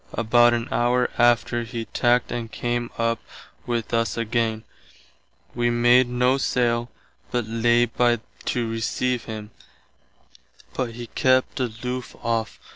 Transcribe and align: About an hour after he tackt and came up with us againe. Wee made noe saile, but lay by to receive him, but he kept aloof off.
About 0.13 0.55
an 0.55 0.67
hour 0.71 1.11
after 1.19 1.61
he 1.61 1.85
tackt 1.85 2.31
and 2.31 2.51
came 2.51 2.89
up 2.97 3.19
with 3.67 3.93
us 3.93 4.17
againe. 4.17 4.63
Wee 5.53 5.69
made 5.69 6.09
noe 6.09 6.39
saile, 6.39 6.89
but 7.29 7.45
lay 7.45 7.85
by 7.85 8.19
to 8.45 8.67
receive 8.67 9.25
him, 9.25 9.51
but 10.73 10.93
he 10.95 11.05
kept 11.05 11.59
aloof 11.59 12.15
off. 12.23 12.57